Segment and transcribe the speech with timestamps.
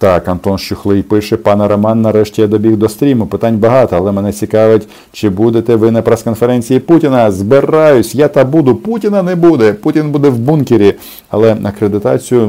[0.00, 3.26] Так, Антон Щухлий пише, пане Роман, нарешті я добіг до стріму.
[3.26, 7.30] Питань багато, але мене цікавить, чи будете ви на прес-конференції Путіна.
[7.30, 8.74] Збираюсь, я та буду.
[8.76, 9.72] Путіна не буде.
[9.72, 10.94] Путін буде в бункері.
[11.30, 12.48] Але акредитацію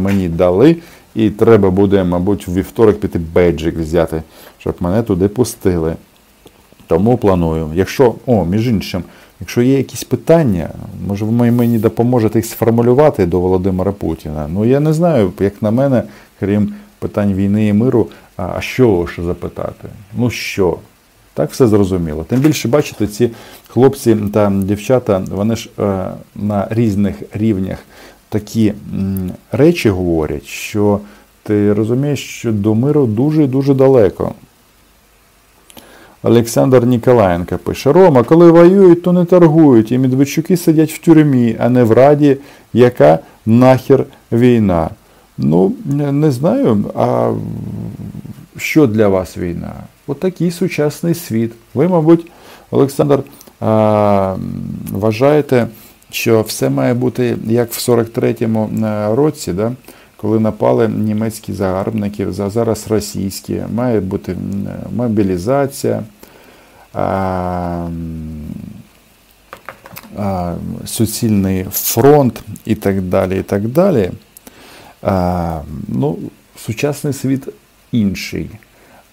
[0.00, 0.76] мені дали,
[1.14, 4.22] і треба буде, мабуть, в вівторок піти бейджик взяти,
[4.58, 5.94] щоб мене туди пустили.
[6.86, 7.68] Тому планую.
[7.74, 9.02] Якщо, о, між іншим,
[9.40, 10.68] якщо є якісь питання,
[11.06, 14.48] може ви мені допоможете їх сформулювати до Володимира Путіна.
[14.52, 16.02] Ну я не знаю, як на мене,
[16.40, 18.06] крім питань війни і миру,
[18.36, 19.88] а що лише запитати?
[20.16, 20.76] Ну що?
[21.34, 22.24] Так все зрозуміло.
[22.28, 23.30] Тим більше, бачите, ці
[23.68, 27.78] хлопці та дівчата, вони ж е, на різних рівнях
[28.28, 31.00] такі м, речі говорять, що
[31.42, 34.32] ти розумієш, що до миру дуже і дуже далеко.
[36.22, 41.68] Олександр Ніколаєнко пише: Рома, коли воюють, то не торгують, і Медведчуки сидять в тюрмі, а
[41.68, 42.36] не в Раді,
[42.72, 44.90] яка нахер війна.
[45.38, 45.72] Ну,
[46.12, 47.32] не знаю, а
[48.56, 49.72] що для вас війна?
[50.06, 51.52] Отакий сучасний світ.
[51.74, 52.26] Ви, мабуть,
[52.70, 53.22] Олександр,
[54.90, 55.66] вважаєте,
[56.10, 59.72] що все має бути як в 43-му е, році, да?
[60.16, 64.36] коли напали німецькі загарбники, зараз російські, має бути
[64.96, 66.02] мобілізація.
[70.84, 73.38] Суцільний фронт і так далі.
[73.38, 74.10] і так далі.
[75.02, 76.18] А, ну,
[76.56, 77.48] Сучасний світ
[77.92, 78.50] інший.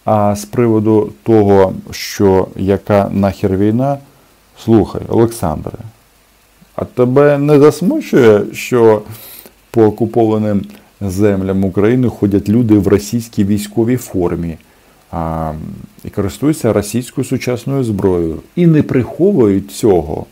[0.06, 3.98] А з приводу того, що яка нахер війна,
[4.64, 5.78] слухай, Олександре,
[6.76, 9.02] а тебе не засмучує, що
[9.72, 10.66] по окупованим
[11.02, 14.58] землям України ходять люди в російській військовій формі
[15.12, 15.54] а,
[16.04, 20.26] і користуються російською сучасною зброєю і не приховують цього?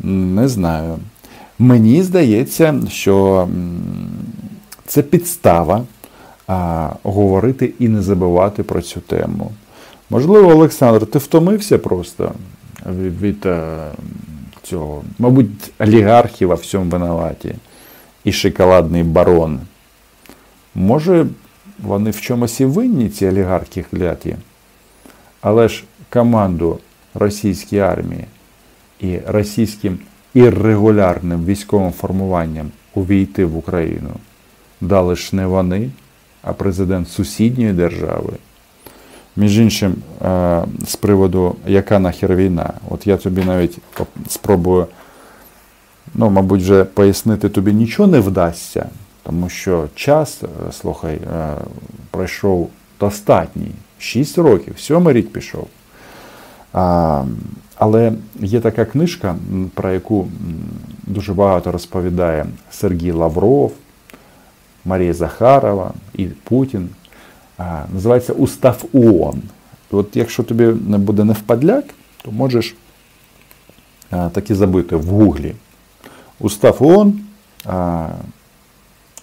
[0.00, 0.98] Не знаю.
[1.58, 3.48] Мені здається, що
[4.86, 5.84] це підстава
[6.46, 9.52] а, говорити і не забувати про цю тему.
[10.10, 12.32] Можливо, Олександр, ти втомився просто
[12.86, 13.90] від, від а,
[14.62, 17.54] цього, мабуть, олігархів во всьому винуваті
[18.24, 19.60] і шоколадний барон.
[20.74, 21.26] Може,
[21.78, 24.36] вони в чомусь і винні, ці олігархи кляті,
[25.40, 26.78] але ж команду
[27.14, 28.24] російської армії
[29.00, 29.98] і російським
[30.36, 34.10] іррегулярним військовим формуванням увійти в Україну
[34.80, 35.90] дали ж не вони,
[36.42, 38.32] а президент сусідньої держави.
[39.36, 39.94] Між іншим,
[40.24, 43.78] е, з приводу, яка нахер війна, от я тобі навіть
[44.28, 44.86] спробую,
[46.14, 48.88] ну, мабуть, вже пояснити тобі нічого не вдасться,
[49.22, 51.54] тому що час, е, слухай, е,
[52.10, 52.70] пройшов
[53.00, 53.72] достатній.
[53.98, 55.68] 6 років, сьомий рік пішов.
[57.76, 59.36] Але є така книжка,
[59.74, 60.28] про яку
[61.02, 63.72] дуже багато розповідає Сергій Лавров,
[64.84, 66.88] Марія Захарова і Путін.
[67.92, 69.42] Називається Устав ООН.
[69.90, 71.84] От якщо тобі не буде не впадляк,
[72.22, 72.74] то можеш
[74.32, 75.54] таки забити в Гуглі.
[76.40, 77.20] Устав ООН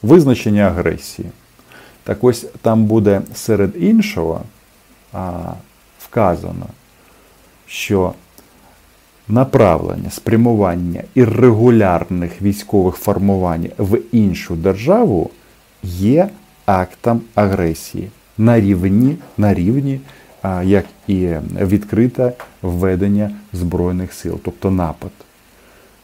[0.01, 1.29] визначення агресії.
[2.03, 4.41] Так ось там буде серед іншого
[5.99, 6.65] вказано,
[7.67, 8.13] що
[9.27, 15.29] направлення, спрямування іррегулярних військових формувань в іншу державу
[15.83, 16.29] є
[16.65, 19.99] актом агресії на рівні, на рівні
[20.63, 21.27] як і
[21.61, 25.11] відкрите введення Збройних сил, тобто напад.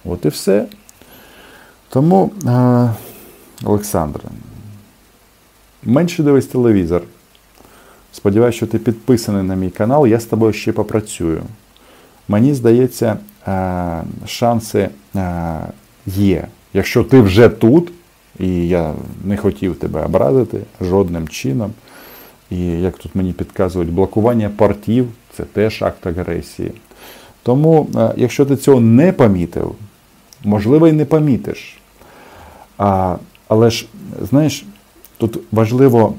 [0.06, 0.66] От і все.
[1.90, 2.31] Тому,
[3.63, 4.24] Олександре,
[5.84, 7.01] менше дивись телевізор.
[8.12, 11.44] Сподіваюся, що ти підписаний на мій канал, я з тобою ще попрацюю.
[12.30, 13.18] Мені здається,
[14.26, 14.90] шанси
[16.06, 16.48] є.
[16.74, 17.92] Якщо ти вже тут,
[18.40, 18.94] і я
[19.26, 21.74] не хотів тебе образити жодним чином.
[22.52, 26.72] І як тут мені підказують, блокування портів це теж акт агресії.
[27.44, 29.76] Тому, е, якщо ти цього не помітив,
[30.44, 31.78] можливо, і не помітиш.
[32.78, 33.16] А,
[33.48, 33.86] Але ж,
[34.30, 34.66] знаєш,
[35.18, 36.16] тут важливо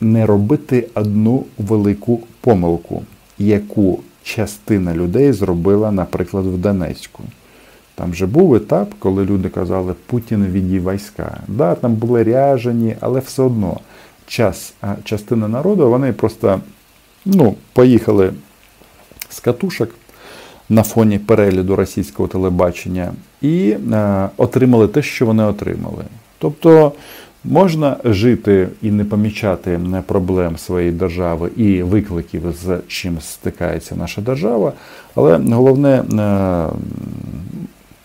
[0.00, 3.02] не робити одну велику помилку,
[3.38, 7.22] яку частина людей зробила, наприклад, в Донецьку.
[7.94, 11.40] Там же був етап, коли люди казали, Путін відій війська.
[11.48, 13.80] Да, Там були ряжені, але все одно
[14.26, 14.74] час,
[15.04, 16.60] частина народу вони просто
[17.24, 18.32] ну, поїхали
[19.30, 19.90] з катушок
[20.68, 23.12] на фоні перегляду російського телебачення
[23.42, 26.04] і е, отримали те, що вони отримали.
[26.38, 26.92] Тобто
[27.48, 34.72] можна жити і не помічати проблем своєї держави і викликів, з чим стикається наша держава,
[35.14, 36.04] але головне.
[36.18, 36.68] Е,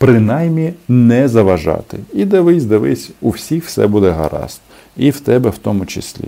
[0.02, 2.00] принаймні не заважати.
[2.14, 4.62] І дивись, дивись, у всіх все буде гаразд.
[4.98, 6.28] І в тебе в тому числі.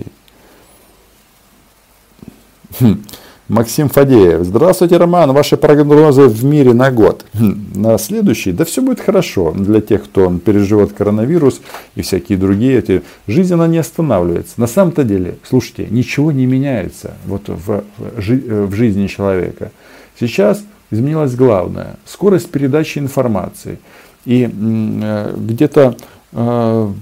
[3.48, 4.42] Максим Фадеев.
[4.42, 5.32] Здравствуйте, Роман.
[5.32, 7.26] Ваши прогнозы в мире на год.
[7.34, 7.72] Хм.
[7.74, 8.52] На следующий.
[8.52, 11.60] Да все будет хорошо для тех, кто переживет коронавирус
[11.94, 12.78] и всякие другие.
[12.78, 13.02] Эти.
[13.26, 14.54] Жизнь, она не останавливается.
[14.56, 19.72] На самом-то деле, слушайте, ничего не меняется вот в, в, в жизни человека.
[20.18, 21.96] Сейчас изменилось главное.
[22.06, 23.78] Скорость передачи информации.
[24.24, 25.96] И э, где-то
[26.32, 26.92] э,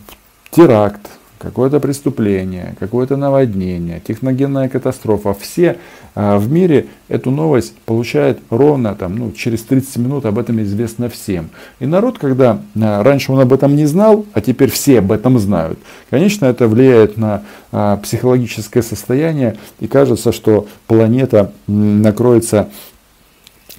[0.51, 1.09] теракт,
[1.42, 5.34] какое-то преступление, какое-то наводнение, техногенная катастрофа.
[5.34, 5.78] Все
[6.16, 11.10] э, в мире эту новость получают ровно там, ну, через 30 минут, об этом известно
[11.10, 11.50] всем.
[11.80, 15.38] И народ, когда э, раньше он об этом не знал, а теперь все об этом
[15.40, 15.78] знают,
[16.10, 22.68] конечно, это влияет на э, психологическое состояние, и кажется, что планета накроется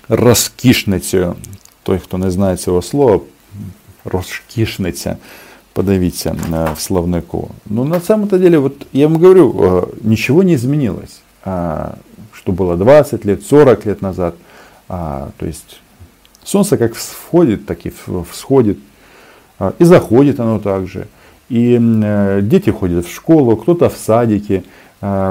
[0.09, 1.35] розкішницею.
[1.83, 3.21] Той, хто не знає цього слова,
[4.05, 5.17] розкішниця,
[5.74, 6.36] подивіться
[6.76, 7.50] в словнику.
[7.66, 11.22] Ну, на самом-то деле, вот я вам говорю, ничего не изменилось.
[11.44, 14.36] Что было 20 лет, 40 лет назад.
[14.88, 15.82] То есть
[16.44, 17.92] солнце как всходит, так и
[18.32, 18.78] всходит.
[19.80, 21.08] И заходит оно также.
[21.50, 21.80] И
[22.42, 24.64] дети ходят в школу, кто-то в садике.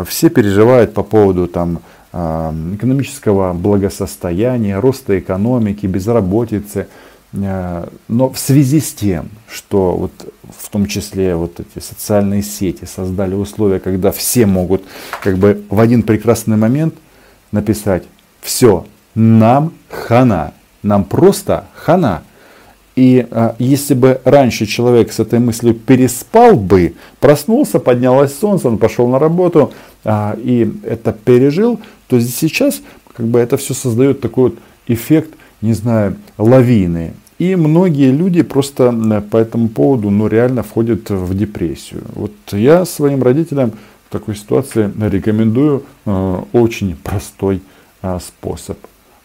[0.06, 1.78] Все переживают по поводу там,
[2.12, 6.86] экономического благосостояния, роста экономики, безработицы.
[7.32, 10.12] Э, но в связи с тем, что вот
[10.58, 14.82] в том числе вот эти социальные сети создали условия, когда все могут
[15.22, 16.94] как бы в один прекрасный момент
[17.50, 18.04] написать
[18.40, 20.52] «все, нам хана,
[20.82, 22.22] нам просто хана».
[22.94, 28.76] И а, если бы раньше человек с этой мыслью переспал бы, проснулся, поднялось солнце, он
[28.76, 29.72] пошел на работу
[30.04, 32.82] а, и это пережил, то сейчас
[33.16, 34.58] как бы это все создает такой вот
[34.88, 35.30] эффект,
[35.62, 37.14] не знаю, лавины.
[37.38, 38.92] И многие люди просто
[39.30, 42.02] по этому поводу ну, реально входят в депрессию.
[42.14, 43.72] Вот я своим родителям
[44.08, 47.62] в такой ситуации рекомендую э, очень простой
[48.02, 48.78] э, способ.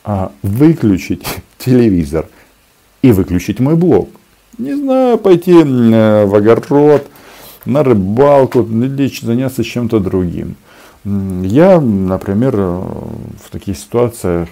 [0.05, 1.25] Э, выключить
[1.57, 2.27] телевизор
[3.01, 4.09] и выключить мой блог.
[4.57, 7.05] Не знаю, пойти э, в огород,
[7.65, 10.55] на рыбалку, или заняться чем-то другим.
[11.03, 12.81] Я, например, э,
[13.43, 14.47] в таких ситуациях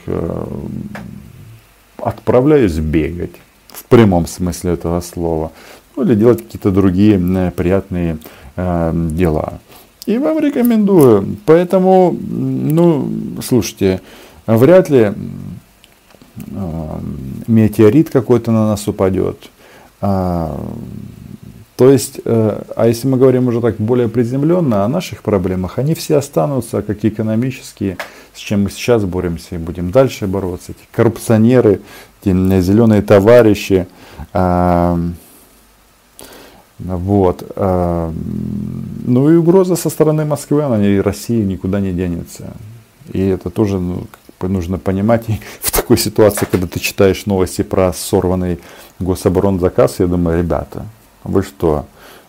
[1.97, 3.31] отправляюсь бегать,
[3.69, 5.51] в прямом смысле этого слова,
[5.95, 8.17] ну, или делать какие-то другие э, приятные
[8.57, 9.59] дела.
[10.05, 11.37] И вам рекомендую.
[11.45, 13.09] Поэтому, ну,
[13.41, 14.01] слушайте,
[14.45, 15.11] вряд ли
[17.47, 19.49] метеорит какой-то на нас упадет.
[20.01, 20.59] А,
[21.77, 25.93] то есть, э, а если мы говорим уже так более приземленно о наших проблемах, они
[25.93, 27.97] все останутся, как экономические,
[28.33, 30.71] с чем мы сейчас боремся и будем дальше бороться.
[30.71, 31.81] Эти коррупционеры,
[32.21, 32.29] эти
[32.61, 33.87] зеленые товарищи.
[34.31, 34.97] А,
[36.79, 37.43] вот.
[37.57, 38.13] А,
[39.05, 42.53] ну и угроза со стороны Москвы, она и России никуда не денется.
[43.11, 44.07] И это тоже ну,
[44.41, 45.25] нужно понимать.
[45.27, 48.59] И в такой ситуации, когда ты читаешь новости про сорванный
[48.99, 50.85] гособоронзаказ, я думаю, ребята,
[51.25, 51.85] вы что,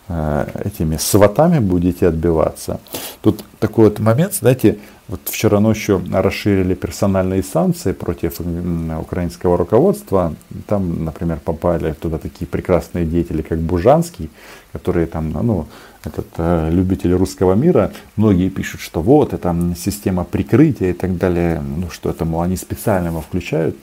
[0.09, 2.81] э, этими сватами будете отбиваться?
[3.23, 4.79] Тут такой вот момент, знаете,
[5.09, 10.35] вот вчера ночью расширили персональные санкции против украинского руководства.
[10.67, 14.31] Там, например, попали туда такие прекрасные деятели, как Бужанский,
[14.73, 15.67] которые там, ну,
[16.03, 17.93] этот э, любитель русского мира.
[18.17, 21.61] Многие пишут, что вот, это система прикрытия и так далее.
[21.61, 23.76] Ну, что это, мол, они специально его включают.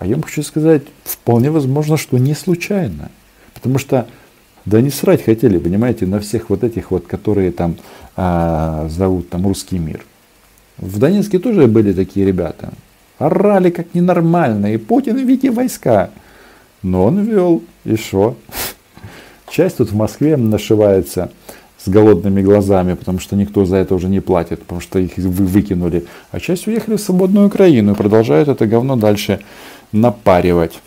[0.00, 3.10] А я вам хочу сказать, вполне возможно, что не случайно.
[3.54, 4.06] Потому что
[4.64, 7.76] да не срать хотели, понимаете, на всех вот этих вот, которые там
[8.16, 10.04] а, зовут там русский мир.
[10.78, 12.72] В Донецке тоже были такие ребята.
[13.18, 14.74] Орали как ненормально.
[14.74, 16.10] И Путин, видите, войска.
[16.82, 17.62] Но он вел.
[17.84, 18.36] И что?
[19.50, 21.30] Часть тут в Москве нашивается
[21.78, 25.44] с голодными глазами, потому что никто за это уже не платит, потому что их вы
[25.44, 26.06] выкинули.
[26.30, 29.40] А часть уехали в свободную Украину и продолжают это говно дальше
[29.92, 30.80] напаривать.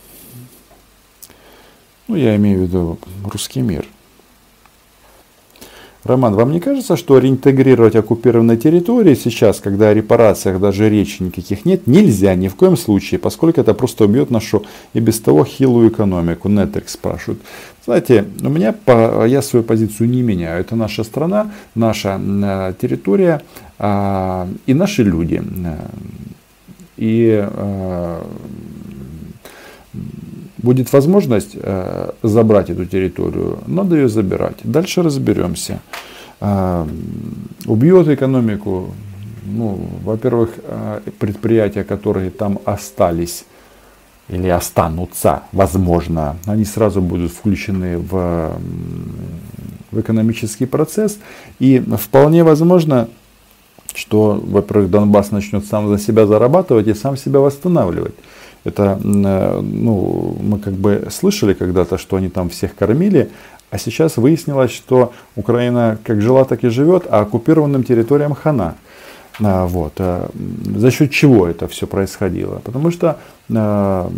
[2.07, 3.85] Ну, я имею в виду русский мир.
[6.07, 11.65] Роман, вам не кажется, что реинтегрировать оккупированные территории сейчас, когда о репарациях даже речи никаких
[11.65, 15.89] нет, нельзя ни в коем случае, поскольку это просто убьет нашу и без того хилую
[15.89, 16.47] экономику?
[16.47, 17.41] Нетрик спрашивает.
[17.83, 18.73] Знаете, у меня,
[19.25, 20.61] я свою позицию не меняю.
[20.61, 23.41] Это наша страна, наша э, территория
[23.77, 25.41] а, и наши люди.
[26.95, 28.21] И э,
[30.57, 34.57] будет возможность э, забрать эту территорию, надо ее забирать.
[34.63, 35.79] Дальше разберемся.
[36.39, 36.85] Э,
[37.65, 38.93] убьет экономику,
[39.45, 43.45] ну, во-первых, э, предприятия, которые там остались,
[44.29, 48.57] или останутся, возможно, они сразу будут включены в,
[49.91, 51.17] в экономический процесс.
[51.59, 53.07] И вполне возможно,
[53.95, 58.15] что, во-первых, Донбасс начнет сам за себя зарабатывать и сам себя восстанавливать.
[58.67, 63.29] Это, э, ну, мы как бы слышали когда-то, что они там всех кормили,
[63.69, 68.75] а сейчас выяснилось, что Украина как жила, так и живет, а оккупированным территориям хана.
[69.41, 69.93] А, вот.
[69.99, 70.29] А,
[70.75, 72.59] за счет чего это все происходило?
[72.59, 73.17] Потому что
[73.55, 74.11] а,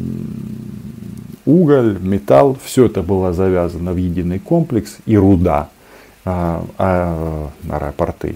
[1.46, 5.70] уголь, металл, все это было завязано в единый комплекс и руда.
[6.26, 8.36] А, а, аэропорты,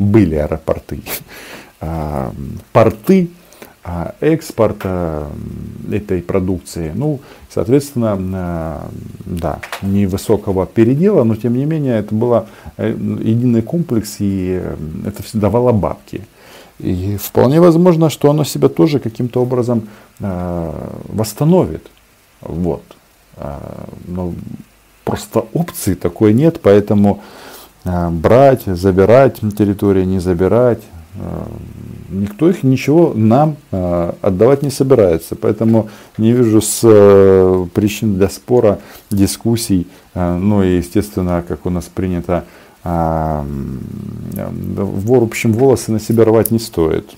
[0.00, 1.00] были аэропорты,
[1.80, 2.32] а,
[2.72, 3.30] порты
[4.20, 5.28] экспорта
[5.90, 6.92] этой продукции.
[6.94, 8.90] Ну, соответственно, а,
[9.24, 14.76] да, невысокого передела, но тем не менее это был э, единый комплекс и э,
[15.06, 16.26] это все давало бабки.
[16.78, 19.88] И вполне возможно, что оно себя тоже каким-то образом
[20.20, 20.72] э,
[21.08, 21.90] восстановит.
[22.40, 22.84] Вот.
[24.06, 24.32] но
[25.04, 27.20] просто опции такой нет, поэтому
[27.84, 30.82] брать, забирать территории, не забирать,
[32.10, 35.34] никто их ничего нам э, отдавать не собирается.
[35.36, 38.78] Поэтому не вижу с э, причин для спора,
[39.10, 39.86] дискуссий.
[40.14, 42.44] Э, ну и, естественно, как у нас принято,
[42.84, 43.42] э,
[44.76, 47.10] в общем, волосы на себя рвать не стоит.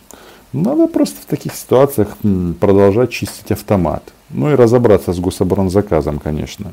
[0.52, 2.16] Надо просто в таких ситуациях
[2.58, 4.02] продолжать чистить автомат.
[4.30, 6.72] Ну и разобраться с гособоронзаказом, конечно.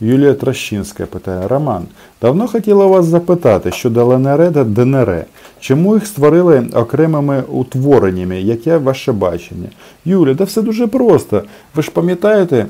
[0.00, 1.82] Юлія Трощинська питає: Роман,
[2.22, 5.24] давно хотіла вас запитати щодо ЛНР та ДНР.
[5.60, 8.40] Чому їх створили окремими утвореннями?
[8.40, 9.68] Яке ваше бачення?
[10.04, 11.42] Юля, да все дуже просто.
[11.74, 12.66] Ви ж пам'ятаєте,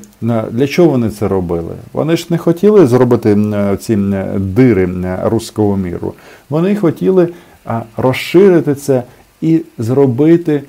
[0.51, 1.75] для чого вони це робили?
[1.93, 3.39] Вони ж не хотіли зробити
[3.81, 3.97] ці
[4.37, 4.89] дири
[5.25, 6.15] руського міру.
[6.51, 7.29] Вони хотіли
[7.97, 9.03] розширити це
[9.41, 10.63] і зробити.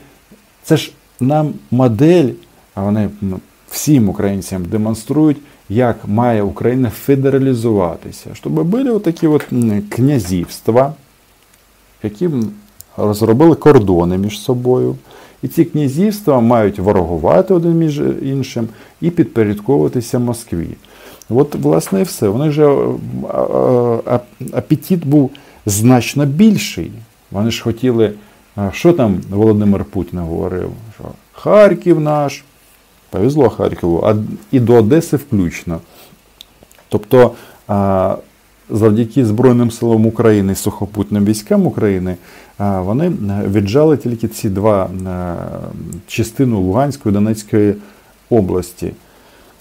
[0.63, 2.29] Це ж нам модель,
[2.75, 3.09] а вони
[3.69, 5.37] всім українцям демонструють
[5.71, 9.45] як має Україна федералізуватися, щоб були такі от
[9.89, 10.93] князівства,
[12.03, 12.29] які
[12.97, 14.95] розробили кордони між собою.
[15.43, 18.67] І ці князівства мають ворогувати один між іншим
[19.01, 20.67] і підпорядковуватися Москві.
[21.29, 22.27] От, власне, і все.
[22.27, 22.77] Вони вже
[24.53, 25.31] апетит був
[25.65, 26.91] значно більший.
[27.31, 28.13] Вони ж хотіли,
[28.71, 30.71] що там Володимир Путін говорив?
[30.95, 32.43] Що Харків наш,
[33.11, 34.15] Повезло Харкову, а
[34.51, 35.79] і до Одеси включно.
[36.89, 37.31] Тобто
[38.69, 42.15] завдяки Збройним силам України і сухопутним військам України
[42.59, 43.11] вони
[43.47, 44.89] віджали тільки ці два
[46.07, 47.75] частину Луганської і Донецької
[48.29, 48.91] області.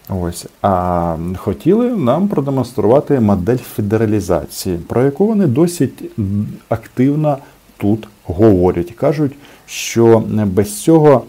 [0.09, 0.47] Ось.
[0.63, 6.11] А хотіли нам продемонструвати модель федералізації, про яку вони досить
[6.69, 7.39] активно
[7.77, 8.91] тут говорять.
[8.91, 9.33] Кажуть,
[9.67, 11.25] що без цього,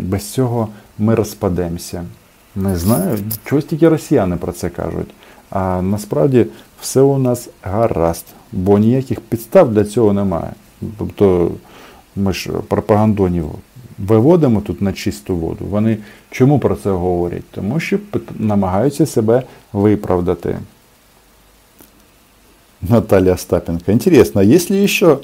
[0.00, 0.68] без цього
[1.02, 2.04] ми розпадемося.
[2.56, 5.10] Не знаю, чогось тільки росіяни про це кажуть.
[5.50, 6.46] А насправді
[6.80, 10.52] все у нас гаразд, бо ніяких підстав для цього немає.
[10.98, 11.50] Тобто
[12.16, 13.46] ми ж пропагандонів
[13.98, 15.64] виводимо тут на чисту воду.
[15.70, 15.98] Вони
[16.30, 17.44] чому про це говорять?
[17.50, 17.98] Тому що
[18.38, 19.42] намагаються себе
[19.72, 20.58] виправдати.
[22.88, 23.92] Наталья Остапенко.
[23.92, 25.20] Интересно, а есть ли еще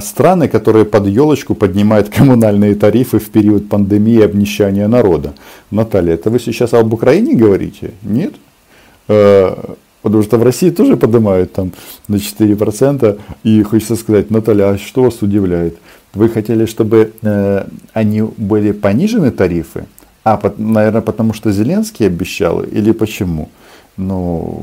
[0.00, 5.34] страны, которые под елочку поднимают коммунальные тарифы в период пандемии и обнищания народа.
[5.70, 7.90] Наталья, это вы сейчас об Украине говорите?
[8.02, 8.34] Нет?
[9.08, 11.72] Э, потому что в России тоже поднимают там
[12.08, 13.18] на 4%.
[13.44, 15.76] И хочется сказать, Наталья, а что вас удивляет?
[16.14, 19.86] Вы хотели, чтобы э, они были понижены тарифы?
[20.24, 22.62] А, наверное, потому что Зеленский обещал?
[22.62, 23.48] Или почему?
[23.96, 24.62] Но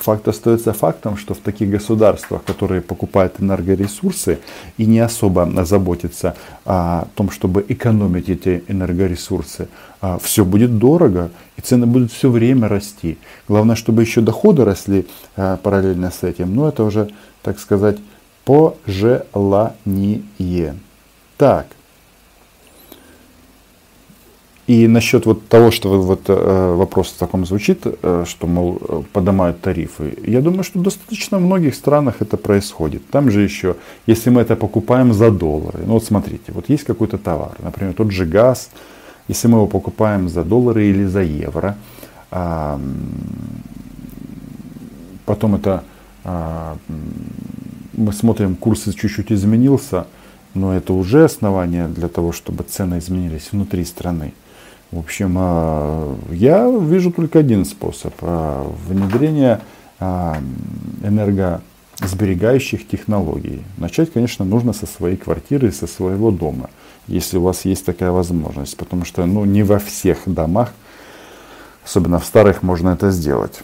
[0.00, 4.38] факт остается фактом, что в таких государствах, которые покупают энергоресурсы
[4.76, 6.36] и не особо заботятся
[6.66, 9.68] о том, чтобы экономить эти энергоресурсы,
[10.02, 13.16] а, все будет дорого и цены будут все время расти.
[13.48, 16.54] Главное, чтобы еще доходы росли а, параллельно с этим.
[16.54, 17.08] Но это уже,
[17.42, 17.96] так сказать,
[18.44, 20.22] пожелание.
[21.38, 21.66] Так,
[24.70, 29.60] и насчет вот того, что вот э, вопрос в таком звучит, э, что, мол, поднимают
[29.60, 33.02] тарифы, я думаю, что достаточно в многих странах это происходит.
[33.10, 33.74] Там же еще,
[34.06, 38.12] если мы это покупаем за доллары, ну вот смотрите, вот есть какой-то товар, например, тот
[38.12, 38.70] же газ,
[39.26, 41.76] если мы его покупаем за доллары или за евро,
[45.26, 45.82] потом это
[46.22, 46.76] а,
[47.92, 50.06] мы смотрим, курс чуть-чуть изменился,
[50.54, 54.32] но это уже основание для того, чтобы цены изменились внутри страны.
[54.91, 59.61] В общем, а, я вижу только один способ а, внедрения
[59.99, 60.37] а,
[61.03, 63.63] энергосберегающих технологий.
[63.77, 66.69] Начать, конечно, нужно со своей квартиры, со своего дома.
[67.07, 68.77] если у вас есть такая возможность.
[68.77, 70.73] Потому что ну, не во всех домах,
[71.83, 73.61] особенно в старых, можно это сделать.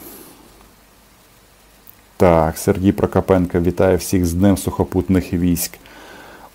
[2.17, 5.72] Так, Сергій Прокопенко вітає всіх з Днем сухопутних військ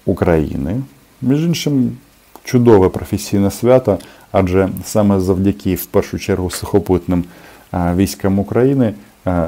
[0.04, 0.82] України.
[1.22, 1.96] Між іншим,
[2.44, 3.98] чудове професійне свято,
[4.31, 7.23] Адже саме завдяки в першу чергу сухопутним
[7.73, 8.93] військам України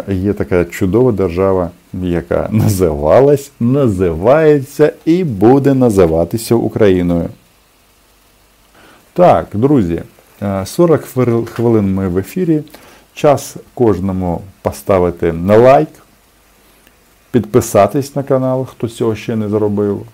[0.07, 7.29] є така чудова держава, яка називалась, називається і буде називатися Україною.
[9.13, 10.01] Так, друзі,
[10.65, 11.05] 40
[11.45, 12.63] хвилин ми в ефірі.
[13.13, 15.89] Час кожному поставити на лайк,
[17.31, 20.05] підписатись на канал, хто цього ще не зробив.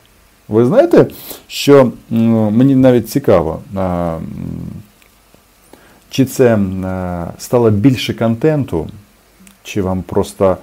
[0.50, 1.08] Ви знаєте,
[1.48, 3.60] що мені навіть цікаво,
[6.10, 6.60] чи це
[7.38, 8.88] стало більше контенту,
[9.63, 10.58] чи вам просто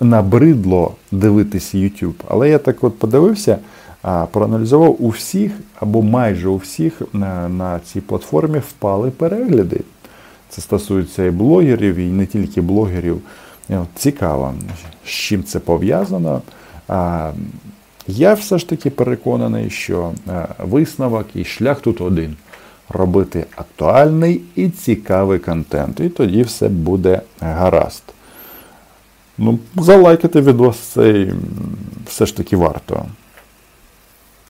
[0.00, 2.14] набридло дивитися YouTube.
[2.28, 3.58] Але я так от подивився,
[4.30, 7.02] проаналізував у всіх або майже у всіх
[7.48, 9.80] на цій платформі впали перегляди.
[10.48, 13.20] Це стосується і блогерів, і не тільки блогерів.
[13.94, 14.54] Цікаво,
[15.04, 16.42] з чим це пов'язано.
[18.06, 22.36] Я все ж таки переконаний, що е, висновок і шлях тут один
[22.88, 26.00] робити актуальний і цікавий контент.
[26.00, 28.02] І тоді все буде гаразд.
[29.38, 31.32] Ну, Залайкати відос цей
[32.06, 33.06] все ж таки варто.